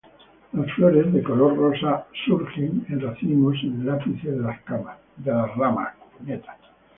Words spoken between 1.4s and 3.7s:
rosa, surgen en racimos